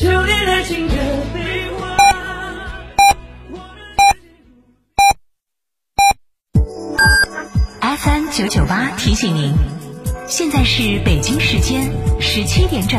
[0.00, 0.94] 秋天的清澈
[1.34, 1.94] 飞花。
[7.98, 9.52] FM 九九八提醒您，
[10.26, 12.98] 现在是北京时间十七点整。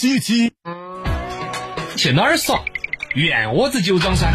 [0.01, 0.51] 姐姐，
[1.95, 2.59] 去哪儿耍？
[3.13, 4.33] 院窝子酒庄噻！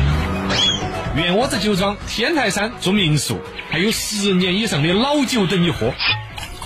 [1.16, 5.92] 院窝子酒庄天台山住民宿，还有十年以上的老酒等你喝。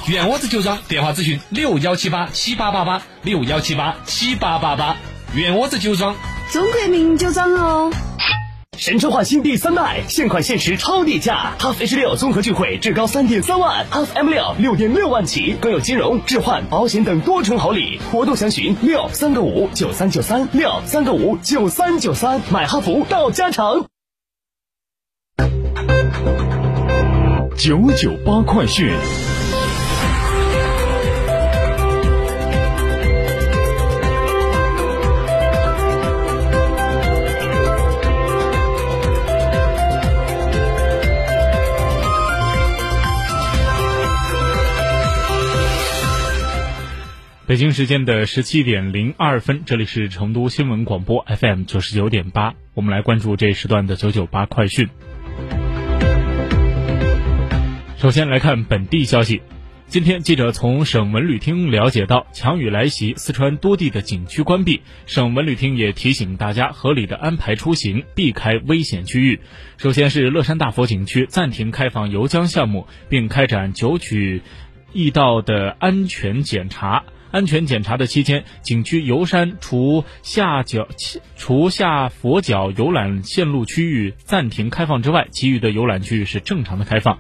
[0.06, 4.98] 院窝子酒庄电话咨询：六幺七八七八八八六幺七八七八八八。
[5.32, 6.14] 院窝子酒庄，
[6.52, 7.90] 中国名酒庄哦。
[8.80, 18.00] 神车焕新第三代，现款限时超低价哈弗 H 六综合钜惠至高三点三万哈弗 M 六六点六万起，更有金融、置换、保险等多重好礼。
[18.10, 23.84] 活动详询六三个五九三九三六三个五九三九三，买哈弗到家城。
[27.58, 28.94] 九九八快讯。
[47.50, 54.88] 北京时间的十七点零二分，这里是成都新闻广播 FM 九十九点八，我们来关注这时段的九九八快讯。
[57.98, 59.42] 首先来看本地消息，
[59.88, 69.40] 今天记者从省文旅厅了解到，强雨来袭，四川多地的景区关闭，省文旅厅也提醒大家合理的安排出行，避开危险区域。
[69.76, 74.40] 首先是乐山大佛景区暂停开放游江项目，并开展九曲
[74.92, 77.02] 驿道的安全检查。
[77.30, 80.88] 安全检查的期间，景区游山除下脚
[81.36, 87.18] 除下佛脚游览线路区域暂停开放之外，其余的游览区域是正常的开放。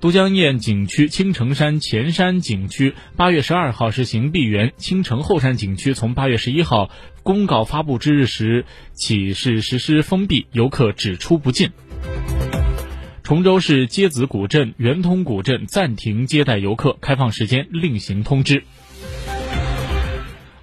[0.00, 6.90] 都江堰景区青城山前山景区八月十二号实行闭园，青城后山景区从八月十一号
[7.22, 8.64] 公告发布之日时
[8.94, 11.70] 起是实施封闭，游客只出不进。
[13.22, 18.64] 崇州市街子古镇、圆通古镇暂停接待游客，开放时间另行通知。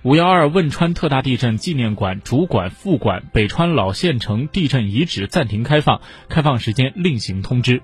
[0.01, 7.81] 五幺二汶川特大地震纪念馆主馆、副馆北川老县城地震遗址暂停开放，开放时间另行通知。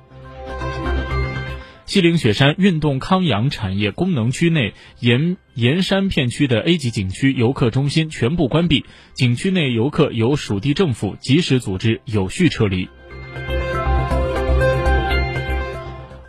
[1.86, 12.90] 西岭雪山运动康养产业功能区内沿沿山片区的 A 级景区游客中心全部关闭，景区内游客由属地政府及时组织有序撤离。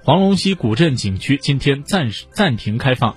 [0.07, 3.17] 黄龙溪古镇景区今天暂时暂停开放。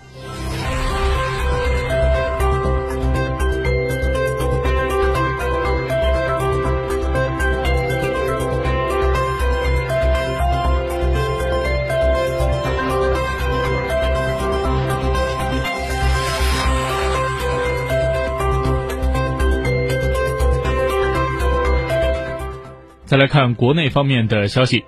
[23.06, 24.84] 再来看国内方面的消息。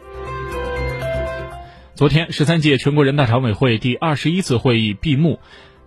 [1.93, 5.39] 昨天，十三届全国人大常委会第二十一次会议闭幕，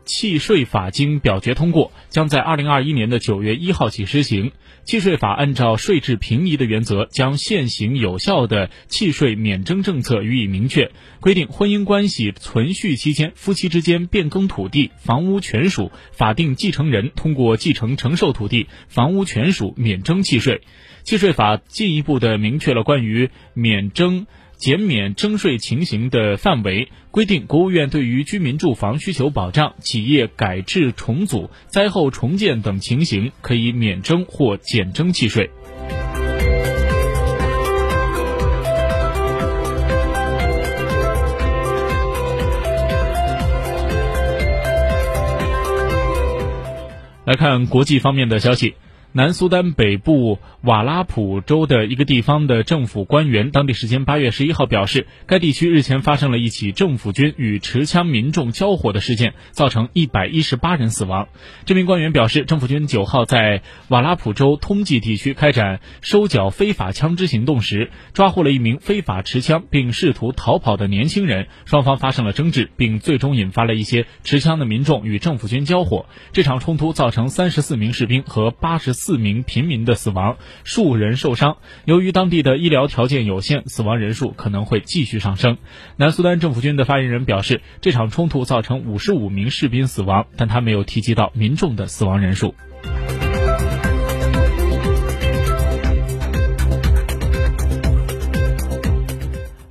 [0.05, 4.53] 契税法经表决通过，将在二零二一年的九月一号起施行。
[4.85, 20.61] 契税法按照税制平移的原则，将现行有效的契税免征政策予以明确，规定婚姻关系存续期间，夫妻之间变更土地、房屋权属，法定继承人通过继承承受土地、房屋权属免征契税。
[21.03, 24.27] 契税法进一步的明确了关于免征。
[24.65, 35.51] 减免征税情形的范围规定，国务院对于居民住房需求保障、企业改制重组、灾后重建等情形，可以免征或减征契税。
[47.27, 48.75] 来看国际方面的消息。
[49.17, 61.29] 南苏丹北部瓦拉普州的一个地方的政府官员，当地时间八月十一号表示，该地区日前发生了一起政府军与持枪民众交火的事件，造成一百一十八人死亡。
[61.65, 76.07] 这名官员表示，政府军九号在瓦拉普州通济地区开展收缴非法枪支行动时，抓获了一名非法持枪并试图逃跑的年轻人，双方发生了争执，并最终引发了一些持枪的民众与政府军交火。
[76.33, 81.59] 这场冲突造成三十四名士兵和八十四名平民的死亡，数人受伤。
[81.85, 85.59] 由于当地的医疗条件有限，死亡人数可能会继续上升。
[85.99, 92.55] 南苏丹政府军的发言人表示，这场冲突造成五十五名士兵死亡，但他没有提及到民众的死亡人数。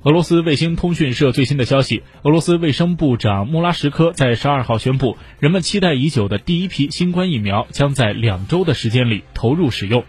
[0.04, 10.04] 俄罗斯卫星通讯社最新的消息：俄罗斯卫生部长穆拉什科在十二号宣布，人们期待已久的第一批新冠疫苗将在两周的时间里投入使用。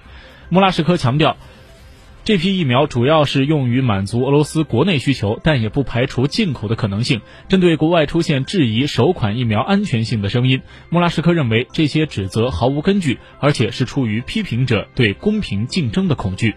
[0.50, 1.38] 穆拉什科强调，
[2.26, 7.22] 这批疫苗主要是用于满足俄罗斯国内需求，但也不排除进口的可能性。
[7.48, 16.54] 针对国外出现质疑首款疫苗安全性的声音，穆拉什科认为这些指责毫无根据，而且是出于批评者对公平竞争的恐惧。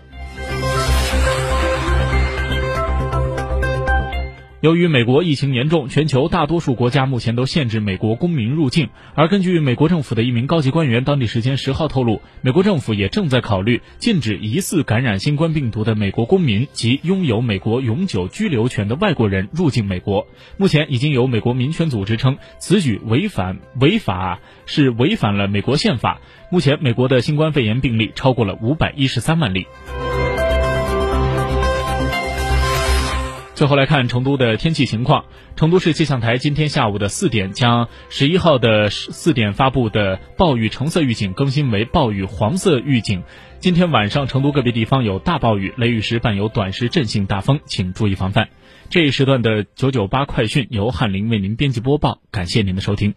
[4.61, 8.89] 由于美国疫情严重，全球大多数国家目前都限制美国公民入境。
[9.15, 20.27] 而根据美国政府的一名高级官员当地时间十号透露，美国政府也正在考虑禁止疑似感染新冠病毒的美国公民及拥有美国永久居留权的外国人入境美国。
[20.57, 26.21] 目前已经有美国民权组织称，此举违反违法是违反了美国宪法。
[26.51, 29.69] 目前，美国的新冠肺炎病例超过了五百一十三万例。
[33.59, 35.25] 最后来看成都的天气情况。
[35.57, 43.25] 成都市气象台今天下午的四点将十一号的四点发布的暴雨橙色预警更新为暴雨黄色预警。
[43.59, 48.49] 今天晚上成都个别地方有大暴雨，雷雨时伴有短时阵性大风，请注意防范。
[48.91, 53.17] 这一时段的九九八快讯由翰林为您编辑播报，感谢您的收听。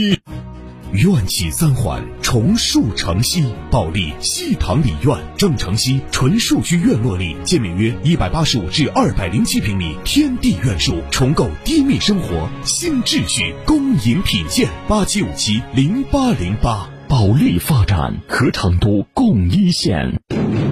[0.93, 14.67] 院企三环重塑城西，保利西塘里院，正城西纯数据院落里，建面约一百八十五至二百零七平米天地院墅，重构低密生活新秩序，恭迎品鉴。
[14.87, 20.19] 八七五七零八零八，保利发展和成都共一线。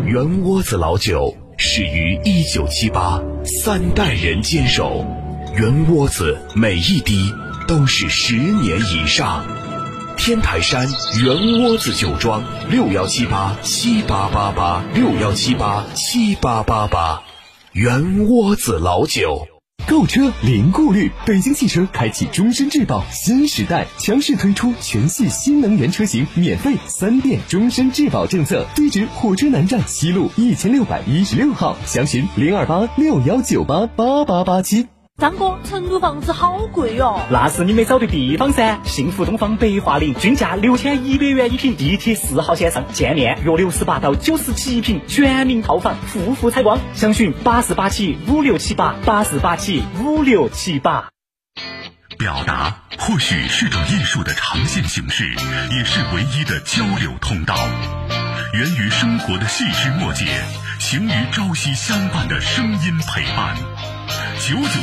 [0.06, 5.06] 圆窝子老酒始于一九七八，三代人坚守，
[5.56, 7.32] 圆窝子每一滴
[7.70, 9.46] 都是十年以上。
[10.18, 10.88] 天台山
[11.22, 17.22] 圆窝子酒庄六幺七八七八八八六幺七八七八八八，
[17.74, 19.48] 圆窝子老酒。
[19.88, 28.66] 购车零顾虑，北京汽车开启终身质保新时代，强势推出全系新能源车型免费三电终身质保政策。
[28.74, 34.88] 地址：火车南站西路一千六百一十六号，详询零二八六幺九八八八八七。
[35.20, 37.20] 张哥，成都房子好贵哟！
[37.30, 38.80] 那是你没找对地方噻！
[38.86, 46.80] 幸福东方北桦林均价六千一百元一平，地铁四号线上，建面约六十八到九十七平，全民套房，户户采光。
[46.94, 51.10] 详询八四八七五六七八八四八七五六七八。
[52.18, 55.26] 表达或许是种艺术的呈现形式，
[55.78, 57.56] 也是唯一的交流通道。
[58.54, 60.26] 源于生活的细枝末节，
[60.80, 63.58] 行于朝夕相伴的声音陪伴。
[64.40, 64.80] 九九八。